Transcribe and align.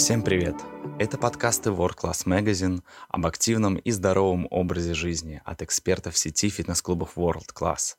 Всем 0.00 0.22
привет! 0.22 0.56
Это 0.98 1.18
подкасты 1.18 1.68
World 1.68 1.98
Class 2.02 2.24
Magazine 2.24 2.80
об 3.10 3.26
активном 3.26 3.76
и 3.76 3.90
здоровом 3.90 4.48
образе 4.50 4.94
жизни 4.94 5.42
от 5.44 5.60
экспертов 5.60 6.16
сети 6.16 6.48
фитнес-клубов 6.48 7.18
World 7.18 7.52
Class. 7.54 7.96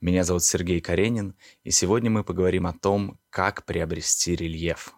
Меня 0.00 0.24
зовут 0.24 0.42
Сергей 0.42 0.80
Каренин, 0.80 1.36
и 1.62 1.70
сегодня 1.70 2.10
мы 2.10 2.24
поговорим 2.24 2.66
о 2.66 2.72
том, 2.72 3.20
как 3.30 3.64
приобрести 3.66 4.34
рельеф. 4.34 4.94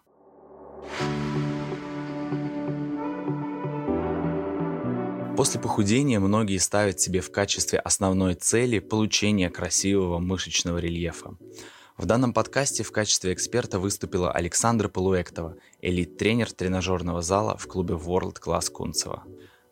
После 5.36 5.61
похудения 5.61 6.20
многие 6.20 6.57
ставят 6.57 6.98
себе 6.98 7.20
в 7.20 7.30
качестве 7.30 7.79
основной 7.80 8.34
цели 8.34 8.79
получение 8.79 9.50
красивого 9.50 10.20
мышечного 10.20 10.79
рельефа. 10.79 11.36
В 11.96 12.05
данном 12.05 12.35
подкасте 12.35 12.82
в 12.82 12.93
качестве 12.93 13.32
эксперта 13.32 13.79
выступила 13.79 14.31
Александра 14.31 14.89
Полуэктова, 14.89 15.57
элит-тренер 15.81 16.53
тренажерного 16.53 17.23
зала 17.23 17.57
в 17.57 17.67
клубе 17.67 17.95
World 17.95 18.37
Class 18.39 18.71
Кунцево. 18.71 19.25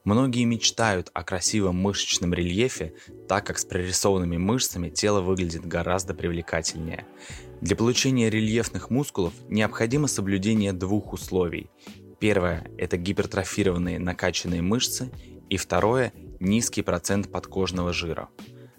Многие 0.05 0.45
мечтают 0.45 1.11
о 1.13 1.23
красивом 1.23 1.77
мышечном 1.77 2.33
рельефе, 2.33 2.95
так 3.29 3.47
как 3.47 3.59
с 3.59 3.67
прорисованными 3.67 4.39
мышцами 4.39 4.89
тело 4.89 5.21
выглядит 5.21 5.67
гораздо 5.67 6.15
привлекательнее. 6.15 7.07
Для 7.61 7.77
получения 7.77 8.31
рельефных 8.31 8.89
мускулов 8.89 9.35
необходимо 9.51 10.09
соблюдение 10.09 10.73
двух 10.73 11.13
условий. 11.13 11.71
Первое– 12.21 12.71
это 12.79 12.97
гипертрофированные 12.97 13.99
накачанные 13.99 14.63
мышцы, 14.63 15.11
и 15.51 15.59
второе– 15.59 16.15
низкий 16.41 16.81
процент 16.81 17.31
подкожного 17.31 17.93
жира. 17.93 18.31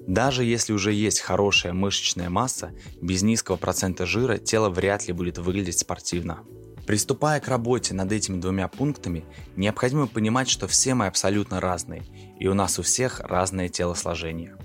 Даже 0.07 0.43
если 0.43 0.73
уже 0.73 0.93
есть 0.93 1.19
хорошая 1.19 1.73
мышечная 1.73 2.29
масса, 2.29 2.73
без 3.01 3.23
низкого 3.23 3.55
процента 3.55 4.05
жира 4.05 4.37
тело 4.37 4.69
вряд 4.69 5.07
ли 5.07 5.13
будет 5.13 5.39
выглядеть 5.39 5.79
спортивно. 5.79 6.43
Приступая 6.85 7.39
к 7.39 7.47
работе 7.47 7.95
над 7.95 8.11
этими 8.11 8.39
двумя 8.39 8.67
пунктами, 8.67 9.25
необходимо 9.55 10.05
понимать, 10.05 10.47
что 10.47 10.67
все 10.67 10.93
мы 10.93 11.07
абсолютно 11.07 11.59
разные, 11.59 12.03
и 12.39 12.47
у 12.47 12.53
нас 12.53 12.77
у 12.77 12.83
всех 12.83 13.21
разное 13.21 13.69
телосложение. 13.69 14.55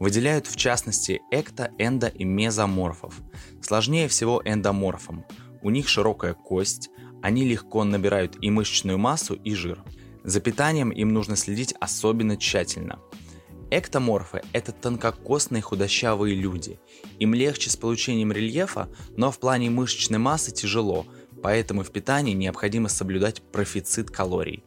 Выделяют 0.00 0.46
в 0.46 0.56
частности 0.56 1.20
экто, 1.30 1.70
эндо 1.76 2.06
и 2.06 2.24
мезоморфов. 2.24 3.14
Сложнее 3.60 4.08
всего 4.08 4.40
эндоморфам. 4.44 5.26
У 5.60 5.68
них 5.68 5.88
широкая 5.88 6.32
кость, 6.32 6.88
они 7.20 7.44
легко 7.44 7.84
набирают 7.84 8.38
и 8.40 8.48
мышечную 8.48 8.96
массу, 8.96 9.34
и 9.34 9.54
жир. 9.54 9.82
За 10.24 10.40
питанием 10.40 10.90
им 10.90 11.12
нужно 11.12 11.36
следить 11.36 11.74
особенно 11.78 12.38
тщательно– 12.38 13.00
Эктоморфы– 13.70 14.40
это 14.54 14.72
тонкокосные 14.72 15.60
худощавые 15.60 16.34
люди. 16.34 16.80
Им 17.18 17.34
легче 17.34 17.68
с 17.68 17.76
получением 17.76 18.32
рельефа, 18.32 18.88
но 19.16 19.30
в 19.30 19.38
плане 19.38 19.68
мышечной 19.68 20.18
массы 20.18 20.52
тяжело, 20.52 21.06
поэтому 21.42 21.82
в 21.82 21.90
питании 21.90 22.32
необходимо 22.32 22.88
соблюдать 22.88 23.42
профицит 23.42 24.10
калорий. 24.10 24.64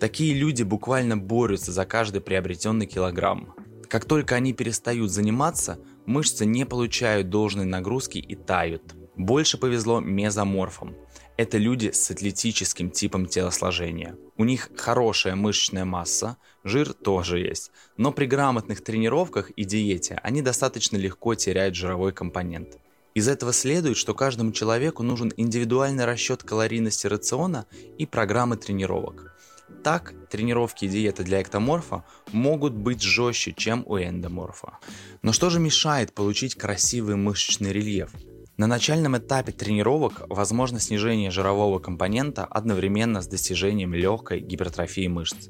Такие 0.00 0.32
люди 0.32 0.62
буквально 0.62 1.18
борются 1.18 1.72
за 1.72 1.84
каждый 1.84 2.22
приобретенный 2.22 2.86
килограмм. 2.86 3.54
Как 3.86 4.06
только 4.06 4.34
они 4.36 4.54
перестают 4.54 5.10
заниматься, 5.10 5.78
мышцы 6.06 6.46
не 6.46 6.64
получают 6.64 7.28
должной 7.28 7.66
нагрузки 7.66 8.18
и 8.18 8.34
тают. 8.34 8.94
Больше 9.18 9.58
повезло 9.58 9.98
мезоморфам– 9.98 10.94
это 11.36 11.58
люди 11.58 11.90
с 11.92 12.08
атлетическим 12.08 12.90
типом 12.90 13.26
телосложения. 13.26 14.16
У 14.36 14.44
них 14.44 14.70
хорошая 14.76 15.34
мышечная 15.34 15.84
масса, 15.84 16.36
жир 16.62 16.92
тоже 16.92 17.40
есть, 17.40 17.72
но 17.96 18.12
при 18.12 18.26
грамотных 18.26 18.82
тренировках 18.82 19.50
и 19.50 19.64
диете 19.64 20.20
они 20.22 20.40
достаточно 20.40 20.96
легко 20.96 21.34
теряют 21.34 21.74
жировой 21.74 22.12
компонент. 22.12 22.78
Из 23.14 23.26
этого 23.26 23.52
следует, 23.52 23.96
что 23.96 24.14
каждому 24.14 24.52
человеку 24.52 25.02
нужен 25.02 25.32
индивидуальный 25.36 26.04
расчет 26.04 26.44
калорийности 26.44 27.08
рациона 27.08 27.66
и 27.98 28.06
программы 28.06 28.56
тренировок. 28.56 29.34
Так, 29.82 30.14
тренировки 30.30 30.84
и 30.84 30.88
диета 30.88 31.24
для 31.24 31.42
эктоморфа 31.42 32.04
могут 32.30 32.72
быть 32.72 33.02
жестче, 33.02 33.52
чем 33.52 33.82
у 33.86 33.98
эндоморфа. 33.98 34.78
Но 35.22 35.32
что 35.32 35.50
же 35.50 35.58
мешает 35.58 36.14
получить 36.14 36.54
красивый 36.54 37.16
мышечный 37.16 37.72
рельеф? 37.72 38.12
На 38.58 38.66
начальном 38.66 39.16
этапе 39.16 39.52
тренировок 39.52 40.22
возможно 40.28 40.80
снижение 40.80 41.30
жирового 41.30 41.78
компонента 41.78 42.44
одновременно 42.44 43.22
с 43.22 43.28
достижением 43.28 43.94
легкой 43.94 44.40
гипертрофии 44.40 45.06
мышц. 45.06 45.48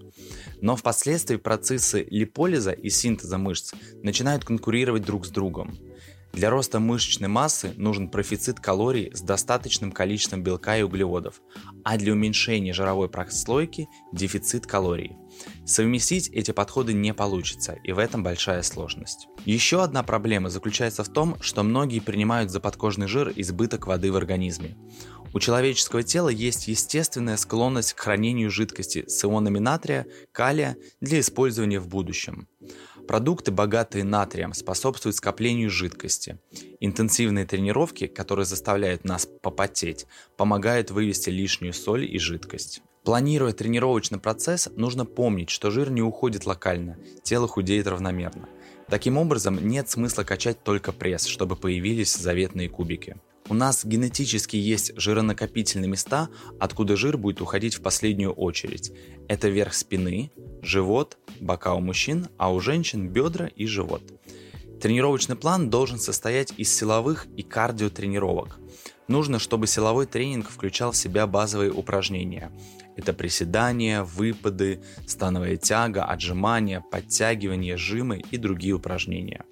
Но 0.61 0.77
впоследствии 0.77 1.37
процессы 1.37 2.07
липолиза 2.11 2.73
и 2.73 2.91
синтеза 2.91 3.39
мышц 3.39 3.73
начинают 4.03 4.45
конкурировать 4.45 5.07
друг 5.07 5.25
с 5.25 5.31
другом. 5.31 5.79
Для 6.33 6.51
роста 6.51 6.79
мышечной 6.79 7.29
массы 7.29 7.73
нужен 7.77 8.09
профицит 8.09 8.61
калорий 8.61 9.11
с 9.15 9.21
достаточным 9.21 9.91
количеством 9.91 10.43
белка 10.43 10.77
и 10.77 10.83
углеводов, 10.83 11.41
а 11.85 11.97
для 11.97 12.13
уменьшения 12.13 12.73
жировой 12.73 13.09
прослойки– 13.09 13.89
дефицит 14.13 14.67
калорий. 14.67 15.17
Совместить 15.65 16.29
эти 16.29 16.51
подходы 16.51 16.93
не 16.93 17.13
получится, 17.15 17.77
и 17.83 17.93
в 17.93 17.99
этом 17.99 18.23
большая 18.23 18.63
сложность. 18.63 19.29
Еще 19.45 19.83
одна 19.83 20.03
проблема 20.03 20.49
заключается 20.49 21.05
в 21.05 21.09
том, 21.09 21.37
что 21.41 21.63
многие 21.63 22.01
принимают 22.01 22.51
за 22.51 22.61
подкожный 22.61 23.07
жир 23.07 23.33
избыток 23.35 23.87
воды 23.87 24.13
в 24.13 24.17
организме. 24.17 24.77
У 25.35 25.41
человеческого 25.41 26.03
тела 26.03 26.31
есть 26.31 26.69
естественная 26.69 27.37
склонность 27.37 27.93
к 27.93 28.01
хранению 28.01 28.51
жидкости 28.51 29.05
с 29.07 29.25
ионами 29.25 29.59
натрия, 29.59 30.07
калия 30.33 30.77
для 31.01 31.21
использования 31.21 31.81
в 31.81 31.89
будущем. 31.89 32.49
Продукты, 33.07 33.51
богатые 33.53 34.05
натрием, 34.05 34.53
способствуют 34.53 35.17
скоплению 35.17 35.71
жидкости. 35.71 36.39
Интенсивные 36.81 37.47
тренировки, 37.47 38.07
которые 38.07 38.45
заставляют 38.45 39.05
нас 39.05 39.27
попотеть, 39.27 40.07
помогают 40.37 40.91
вывести 40.91 41.31
лишнюю 41.31 41.73
соль 41.73 42.05
и 42.05 42.19
жидкость. 42.19 42.83
Планируя 43.05 43.53
тренировочный 43.53 44.19
процесс, 44.19 44.69
нужно 44.77 45.07
помнить, 45.07 45.49
что 45.49 45.71
жир 45.71 45.91
не 45.91 46.03
уходит 46.03 46.45
локально, 46.45 46.99
тело 47.23 47.49
худеет 47.49 47.87
равномерно. 47.87 48.49
Таким 48.89 49.17
образом, 49.17 49.67
нет 49.67 49.89
смысла 49.89 50.25
качать 50.25 50.63
только 50.63 50.93
пресс, 50.93 51.25
чтобы 51.25 51.57
появились 51.57 52.15
заветные 52.15 52.69
кубики. 52.69 53.17
У 53.51 53.55
нас 53.55 53.85
генетически 53.85 54.57
есть 54.57 54.93
жиронакопительные 54.97 55.89
места, 55.89 56.29
откуда 56.61 56.97
жир 56.97 57.17
будет 57.17 57.41
уходить 57.41 57.77
в 57.77 57.81
последнюю 57.81 58.33
очередь. 58.33 58.93
Это 59.27 59.49
верх 59.49 59.73
спины, 59.73 60.31
живот, 60.61 61.17
бока 61.41 61.73
у 61.73 61.81
мужчин, 61.81 62.29
а 62.37 62.53
у 62.53 62.61
женщин 62.61 63.09
бедра 63.09 63.47
и 63.47 63.65
живот. 63.65 64.03
Тренировочный 64.83 65.35
план 65.35 65.71
должен 65.71 65.99
состоять 65.99 66.53
из 66.59 66.77
силовых 66.77 67.27
и 67.37 67.43
кардиотренировок. 67.43 68.59
Нужно, 69.09 69.39
чтобы 69.39 69.67
силовой 69.67 70.05
тренинг 70.05 70.51
включал 70.51 70.93
в 70.93 70.97
себя 70.97 71.27
базовые 71.27 71.73
упражнения. 71.73 72.53
Это 72.97 73.15
приседания, 73.15 74.03
выпады, 74.03 74.83
становая 75.07 75.57
тяга, 75.57 76.05
отжимания, 76.05 76.85
подтягивания, 76.91 77.79
жимы 77.79 78.23
и 78.31 78.37
другие 78.37 78.75
упражнения. 78.75 79.45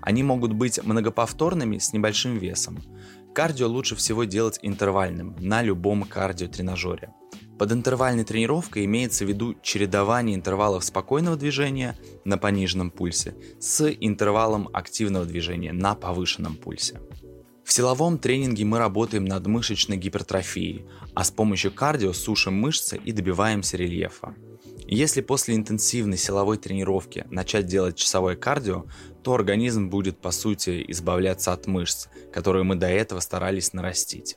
Они 0.00 0.22
могут 0.22 0.54
быть 0.54 0.82
многоповторными 0.82 1.78
с 1.78 1.92
небольшим 1.92 2.38
весом. 2.38 2.78
Кардио 3.34 3.66
лучше 3.66 3.96
всего 3.96 4.22
делать 4.22 4.60
интервальным 4.62 5.34
на 5.40 5.60
любом 5.60 6.04
кардиотренажере. 6.04 7.12
Под 7.58 7.72
интервальной 7.72 8.24
тренировкой 8.24 8.84
имеется 8.84 9.24
в 9.24 9.28
виду 9.28 9.56
чередование 9.60 10.36
интервалов 10.36 10.84
спокойного 10.84 11.36
движения 11.36 11.96
на 12.24 12.38
пониженном 12.38 12.90
пульсе 12.90 13.34
с 13.58 13.90
интервалом 14.00 14.68
активного 14.72 15.24
движения 15.24 15.72
на 15.72 15.96
повышенном 15.96 16.54
пульсе. 16.54 17.00
В 17.64 17.72
силовом 17.72 18.18
тренинге 18.18 18.64
мы 18.64 18.78
работаем 18.78 19.24
над 19.24 19.46
мышечной 19.46 19.96
гипертрофией, 19.96 20.84
а 21.14 21.24
с 21.24 21.30
помощью 21.30 21.72
кардио 21.72 22.12
сушим 22.12 22.54
мышцы 22.54 23.00
и 23.02 23.10
добиваемся 23.10 23.76
рельефа. 23.78 24.34
Если 24.86 25.22
после 25.22 25.56
интенсивной 25.56 26.18
силовой 26.18 26.58
тренировки 26.58 27.24
начать 27.30 27.66
делать 27.66 27.96
часовое 27.96 28.36
кардио, 28.36 28.84
то 29.22 29.32
организм 29.32 29.88
будет 29.88 30.18
по 30.18 30.30
сути 30.30 30.84
избавляться 30.88 31.54
от 31.54 31.66
мышц, 31.66 32.08
которые 32.32 32.64
мы 32.64 32.74
до 32.74 32.88
этого 32.88 33.20
старались 33.20 33.72
нарастить. 33.72 34.36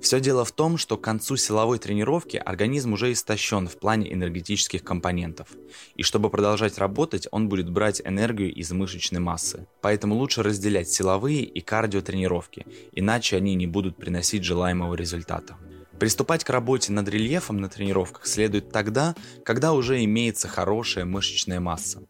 Все 0.00 0.20
дело 0.20 0.44
в 0.44 0.52
том, 0.52 0.78
что 0.78 0.96
к 0.96 1.02
концу 1.02 1.36
силовой 1.36 1.78
тренировки 1.78 2.36
организм 2.36 2.94
уже 2.94 3.12
истощен 3.12 3.68
в 3.68 3.78
плане 3.78 4.12
энергетических 4.12 4.82
компонентов. 4.82 5.48
И 5.94 6.02
чтобы 6.02 6.28
продолжать 6.28 6.78
работать, 6.78 7.28
он 7.30 7.48
будет 7.48 7.70
брать 7.70 8.02
энергию 8.04 8.52
из 8.52 8.72
мышечной 8.72 9.20
массы. 9.20 9.66
Поэтому 9.80 10.16
лучше 10.16 10.42
разделять 10.42 10.88
силовые 10.90 11.42
и 11.42 11.60
кардиотренировки, 11.60 12.66
иначе 12.92 13.36
они 13.36 13.54
не 13.54 13.66
будут 13.66 13.96
приносить 13.96 14.44
желаемого 14.44 14.94
результата. 14.94 15.56
Приступать 16.00 16.42
к 16.42 16.50
работе 16.50 16.90
над 16.90 17.08
рельефом 17.08 17.60
на 17.60 17.68
тренировках 17.68 18.26
следует 18.26 18.72
тогда, 18.72 19.14
когда 19.44 19.72
уже 19.72 20.02
имеется 20.02 20.48
хорошая 20.48 21.04
мышечная 21.04 21.60
масса. 21.60 22.02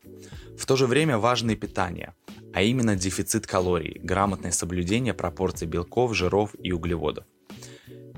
В 0.58 0.64
то 0.64 0.76
же 0.76 0.86
время 0.86 1.18
важно 1.18 1.50
и 1.50 1.56
питание, 1.56 2.14
а 2.54 2.62
именно 2.62 2.96
дефицит 2.96 3.46
калорий, 3.46 4.00
грамотное 4.02 4.50
соблюдение 4.50 5.12
пропорций 5.12 5.66
белков, 5.66 6.14
жиров 6.14 6.54
и 6.62 6.72
углеводов. 6.72 7.26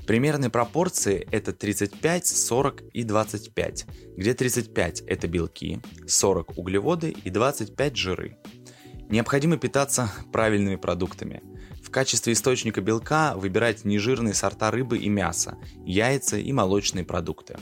Примерные 0.07 0.51
пропорции 0.51 1.27
это 1.31 1.53
35, 1.53 2.27
40 2.27 2.83
и 2.93 3.05
25, 3.05 3.87
где 4.17 4.35
35 4.35 5.01
это 5.03 5.29
белки, 5.29 5.81
40 6.07 6.59
углеводы 6.59 7.11
и 7.11 7.31
25 7.31 7.97
жиры. 7.97 8.37
Необходимо 9.09 9.57
питаться 9.57 10.11
правильными 10.33 10.77
продуктами– 10.77 11.43
качестве 11.95 12.33
источника 12.33 12.81
белка 12.81 13.35
выбирать 13.37 13.85
нежирные 13.85 14.35
сорта 14.35 14.73
рыбы 14.73 14.99
и 14.99 15.09
мяса, 15.09 15.57
яйца 15.87 16.37
и 16.37 16.53
молочные 16.53 17.05
продукты. 17.05 17.57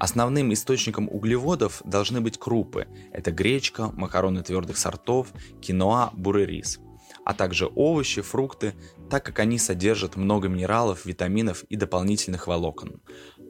Основным 0.00 0.54
источником 0.54 1.06
углеводов 1.10 1.82
должны 1.84 2.22
быть 2.22 2.38
крупы. 2.38 2.86
Это 3.12 3.30
гречка, 3.30 3.90
макароны 3.92 4.42
твердых 4.42 4.78
сортов, 4.78 5.34
киноа, 5.60 6.10
бурый 6.14 6.46
рис. 6.46 6.80
А 7.24 7.34
также 7.34 7.70
овощи, 7.74 8.22
фрукты, 8.22 8.74
так 9.08 9.24
как 9.24 9.38
они 9.38 9.58
содержат 9.58 10.16
много 10.16 10.48
минералов, 10.48 11.06
витаминов 11.06 11.64
и 11.64 11.76
дополнительных 11.76 12.46
волокон. 12.46 13.00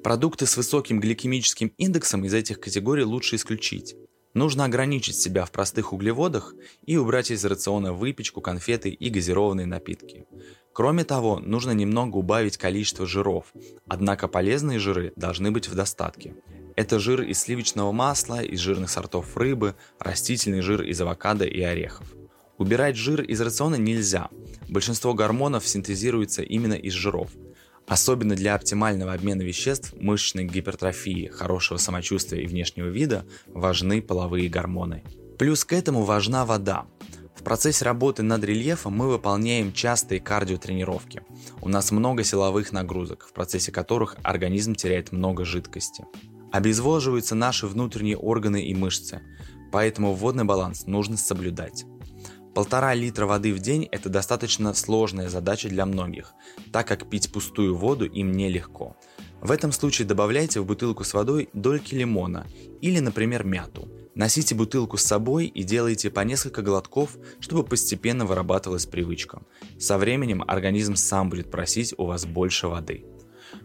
Продукты 0.02 0.46
с 0.46 0.56
высоким 0.56 1.00
гликемическим 1.00 1.68
индексом 1.78 2.24
из 2.24 2.34
этих 2.34 2.60
категорий 2.60 3.04
лучше 3.04 3.36
исключить. 3.36 3.96
Нужно 4.34 4.64
ограничить 4.64 5.16
себя 5.16 5.44
в 5.44 5.52
простых 5.52 5.92
углеводах 5.92 6.54
и 6.84 6.96
убрать 6.96 7.30
из 7.30 7.44
рациона 7.44 7.92
выпечку, 7.92 8.40
конфеты 8.40 8.90
и 8.90 9.08
газированные 9.08 9.66
напитки. 9.66 10.26
Кроме 10.72 11.04
того, 11.04 11.38
нужно 11.38 11.70
немного 11.70 12.16
убавить 12.16 12.56
количество 12.56 13.06
жиров, 13.06 13.52
однако 13.86 14.26
полезные 14.26 14.80
жиры 14.80 15.12
должны 15.14 15.52
быть 15.52 15.68
в 15.68 15.74
достатке. 15.76 16.34
Это 16.74 16.98
жир 16.98 17.22
из 17.22 17.38
сливочного 17.38 17.92
масла, 17.92 18.42
из 18.42 18.58
жирных 18.58 18.90
сортов 18.90 19.36
рыбы, 19.36 19.76
растительный 20.00 20.62
жир 20.62 20.82
из 20.82 21.00
авокадо 21.00 21.44
и 21.44 21.60
орехов. 21.60 22.12
Убирать 22.56 22.96
жир 22.96 23.22
из 23.22 23.40
рациона 23.40 23.74
нельзя. 23.74 24.28
Большинство 24.68 25.12
гормонов 25.12 25.66
синтезируется 25.66 26.42
именно 26.42 26.74
из 26.74 26.92
жиров. 26.92 27.30
Особенно 27.86 28.36
для 28.36 28.54
оптимального 28.54 29.12
обмена 29.12 29.42
веществ, 29.42 29.92
мышечной 30.00 30.44
гипертрофии, 30.44 31.26
хорошего 31.26 31.78
самочувствия 31.78 32.42
и 32.42 32.46
внешнего 32.46 32.86
вида 32.86 33.26
важны 33.48 34.00
половые 34.00 34.48
гормоны. 34.48 35.02
Плюс 35.38 35.64
к 35.64 35.72
этому 35.72 36.04
важна 36.04 36.46
вода. 36.46 36.86
В 37.34 37.42
процессе 37.42 37.84
работы 37.84 38.22
над 38.22 38.42
рельефом 38.44 38.96
мы 38.96 39.08
выполняем 39.08 39.72
частые 39.72 40.20
кардиотренировки. 40.20 41.22
У 41.60 41.68
нас 41.68 41.90
много 41.90 42.22
силовых 42.22 42.72
нагрузок, 42.72 43.26
в 43.28 43.32
процессе 43.32 43.72
которых 43.72 44.16
организм 44.22 44.74
теряет 44.74 45.12
много 45.12 45.44
жидкости. 45.44 46.06
Обезвоживаются 46.52 47.34
наши 47.34 47.66
внутренние 47.66 48.16
органы 48.16 48.64
и 48.64 48.74
мышцы, 48.74 49.20
поэтому 49.72 50.14
водный 50.14 50.44
баланс 50.44 50.86
нужно 50.86 51.16
соблюдать. 51.16 51.84
Полтора 52.54 52.94
литра 52.94 53.26
воды 53.26 53.52
в 53.52 53.58
день– 53.58 53.88
это 53.90 54.08
достаточно 54.08 54.74
сложная 54.74 55.28
задача 55.28 55.68
для 55.68 55.84
многих, 55.86 56.34
так 56.70 56.86
как 56.86 57.10
пить 57.10 57.32
пустую 57.32 57.74
воду 57.76 58.04
им 58.04 58.30
нелегко. 58.30 58.96
В 59.40 59.50
этом 59.50 59.72
случае 59.72 60.06
добавляйте 60.06 60.60
в 60.60 60.64
бутылку 60.64 61.02
с 61.02 61.14
водой 61.14 61.48
дольки 61.52 61.96
лимона 61.96 62.46
или, 62.80 63.00
например, 63.00 63.42
мяту. 63.44 63.88
Носите 64.14 64.54
бутылку 64.54 64.96
с 64.96 65.02
собой 65.02 65.46
и 65.46 65.64
делайте 65.64 66.10
по 66.10 66.20
несколько 66.20 66.62
глотков, 66.62 67.16
чтобы 67.40 67.64
постепенно 67.64 68.24
вырабатывалась 68.24 68.86
привычка. 68.86 69.42
Со 69.76 69.98
временем 69.98 70.44
организм 70.46 70.94
сам 70.94 71.30
будет 71.30 71.50
просить 71.50 71.92
у 71.98 72.06
вас 72.06 72.24
больше 72.24 72.68
воды. 72.68 73.04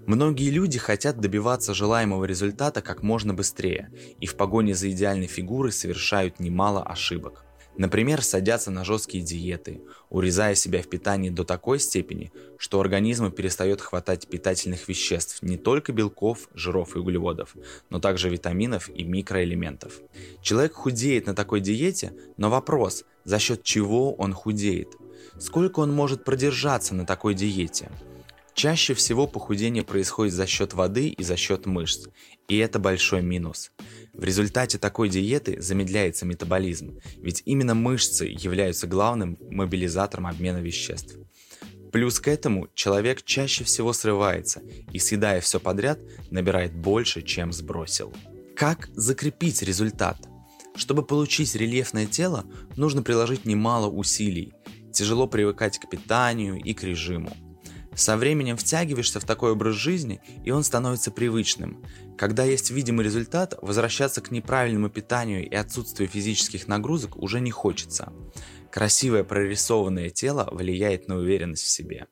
Многие 0.07 0.49
люди 0.49 0.79
хотят 0.79 1.19
добиваться 1.19 1.75
желаемого 1.75 2.25
результата 2.25 2.81
как 2.81 3.03
можно 3.03 3.35
быстрее 3.35 3.91
и 4.19 4.25
в 4.25 4.35
погоне 4.35 4.73
за 4.73 4.89
идеальной 4.89 5.27
фигурой 5.27 5.71
совершают 5.71 6.39
немало 6.39 6.81
ошибок. 6.83 7.45
Например, 7.79 8.21
садятся 8.21 8.71
на 8.71 8.83
жесткие 8.83 9.23
диеты, 9.23 9.81
урезая 10.09 10.53
себя 10.53 10.81
в 10.81 10.89
питании 10.89 11.29
до 11.29 11.45
такой 11.45 11.79
степени, 11.79 12.33
что 12.57 12.81
организму 12.81 13.31
перестает 13.31 13.79
хватать 13.79 14.27
питательных 14.27 14.89
веществ, 14.89 15.41
не 15.41 15.55
только 15.55 15.93
белков, 15.93 16.49
жиров 16.53 16.97
и 16.97 16.99
углеводов, 16.99 17.55
но 17.89 18.01
также 18.01 18.27
витаминов 18.27 18.89
и 18.89 19.05
микроэлементов. 19.05 20.01
Человек 20.41 20.73
худеет 20.73 21.27
на 21.27 21.33
такой 21.33 21.61
диете, 21.61 22.11
но 22.35 22.49
вопрос, 22.49 23.05
за 23.23 23.39
счет 23.39 23.63
чего 23.63 24.13
он 24.13 24.33
худеет? 24.33 24.89
Сколько 25.39 25.79
он 25.79 25.93
может 25.93 26.25
продержаться 26.25 26.93
на 26.93 27.05
такой 27.05 27.33
диете? 27.33 27.89
Чаще 28.59 28.93
всего 28.93 29.25
похудение 29.25 29.85
происходит 29.85 30.33
за 30.33 30.45
счет 30.45 30.73
воды 30.73 31.07
и 31.07 31.23
за 31.23 31.37
счет 31.37 31.65
мышц, 31.65 32.09
и 32.49 32.57
это 32.57 32.77
большой 32.77 33.21
минус. 33.21 33.71
В 34.11 34.25
результате 34.25 34.77
такой 34.77 35.07
диеты 35.07 35.61
замедляется 35.61 36.25
метаболизм, 36.25 36.99
ведь 37.19 37.41
именно 37.45 37.73
мышцы 37.73 38.25
являются 38.25 38.85
главным 38.85 39.37
мобилизатором 39.49 40.27
обмена 40.27 40.57
веществ. 40.57 41.15
Плюс 41.93 42.19
к 42.19 42.27
этому 42.27 42.67
человек 42.73 43.23
чаще 43.23 43.63
всего 43.63 43.93
срывается 43.93 44.61
и, 44.91 44.99
съедая 44.99 45.39
все 45.39 45.61
подряд, 45.61 45.97
набирает 46.29 46.75
больше, 46.75 47.21
чем 47.21 47.53
сбросил. 47.53 48.13
Как 48.57 48.89
закрепить 48.93 49.61
результат? 49.61 50.17
Чтобы 50.75 51.05
получить 51.05 51.55
рельефное 51.55 52.07
тело, 52.07 52.43
нужно 52.75 53.03
приложить 53.03 53.45
немало 53.45 53.87
усилий. 53.87 54.51
Тяжело 54.91 55.27
привыкать 55.27 55.79
к 55.79 55.89
питанию 55.89 56.57
и 56.61 56.73
к 56.73 56.83
режиму. 56.83 57.31
Со 57.99 58.15
временем 58.15 58.55
втягиваешься 58.55 59.19
в 59.19 59.25
такой 59.25 59.51
образ 59.51 59.75
жизни, 59.75 60.21
и 60.45 60.51
он 60.51 60.63
становится 60.63 61.11
привычным. 61.11 61.83
Когда 62.17 62.45
есть 62.45 62.71
видимый 62.71 63.03
результат, 63.03 63.55
возвращаться 63.61 64.21
к 64.21 64.31
неправильному 64.31 64.89
питанию 64.89 65.45
и 65.45 65.53
отсутствию 65.53 66.07
физических 66.07 66.69
нагрузок 66.69 67.17
уже 67.17 67.41
не 67.41 67.51
хочется. 67.51 68.13
Красивое 68.71 69.25
прорисованное 69.25 70.11
тело 70.11 70.47
влияет 70.49 71.09
на 71.09 71.17
уверенность 71.17 71.63
в 71.63 71.69
себе. 71.69 72.07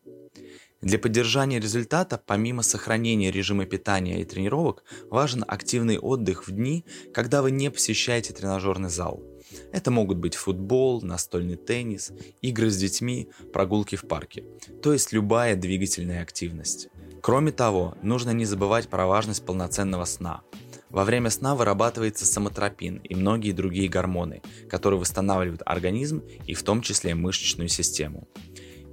Для 0.81 0.99
поддержания 0.99 1.61
результата, 1.61 2.21
помимо 2.23 2.63
сохранения 2.63 3.31
режима 3.31 3.65
питания 3.65 4.19
и 4.19 4.25
тренировок, 4.25 4.83
важен 5.09 5.45
активный 5.47 5.99
отдых 5.99 6.49
в 6.49 6.51
дни, 6.51 6.83
когда 7.13 7.41
вы 7.41 7.51
не 7.51 7.71
посещаете 7.71 8.33
тренажерный 8.33 8.89
зал– 8.89 9.23
это 9.71 9.91
могут 9.91 10.17
быть 10.17 10.35
футбол, 10.35 11.01
настольный 11.01 11.55
теннис, 11.55 12.11
игры 12.41 12.69
с 12.69 12.77
детьми, 12.77 13.29
прогулки 13.53 13.95
в 13.95 14.07
парке, 14.07 14.45
то 14.81 14.93
есть 14.93 15.13
любая 15.13 15.55
двигательная 15.55 16.21
активность. 16.21 16.89
Кроме 17.21 17.51
того, 17.51 17.95
нужно 18.01 18.31
не 18.31 18.45
забывать 18.45 18.87
про 18.87 19.05
важность 19.05 19.45
полноценного 19.45 20.05
сна. 20.05 20.41
Во 20.89 21.03
время 21.03 21.29
сна 21.29 21.55
вырабатывается 21.55 22.25
самотропин 22.25 23.01
и 23.03 23.13
многие 23.13 23.51
другие 23.51 23.89
гормоны, 23.89 24.41
которые 24.69 24.99
восстанавливают 24.99 25.61
организм 25.65 26.23
и 26.45 26.53
в 26.53 26.63
том 26.63 26.81
числе 26.81 27.13
мышечную 27.13 27.67
систему. 27.67 28.27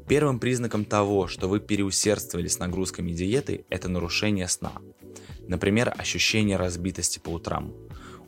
Первым 0.08 0.38
признаком 0.38 0.84
того, 0.84 1.28
что 1.28 1.48
вы 1.48 1.60
переусердствовали 1.60 2.48
с 2.48 2.58
нагрузками 2.58 3.12
диеты, 3.12 3.64
это 3.70 3.88
нарушение 3.88 4.48
сна. 4.48 4.72
Например, 5.46 5.94
ощущение 5.96 6.56
разбитости 6.56 7.18
по 7.18 7.30
утрам. 7.30 7.72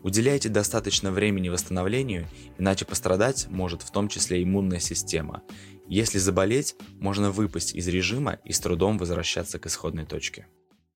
Уделяйте 0.06 0.48
достаточно 0.48 1.10
времени 1.10 1.48
восстановлению, 1.48 2.28
иначе 2.58 2.84
пострадать 2.84 3.48
может 3.48 3.82
в 3.82 3.90
том 3.90 4.06
числе 4.06 4.40
иммунная 4.40 4.78
система. 4.78 5.42
Если 5.88 6.18
заболеть, 6.18 6.76
можно 7.00 7.32
выпасть 7.32 7.74
из 7.74 7.88
режима 7.88 8.38
и 8.44 8.52
с 8.52 8.60
трудом 8.60 8.98
возвращаться 8.98 9.58
к 9.58 9.66
исходной 9.66 10.06
точке. 10.06 10.46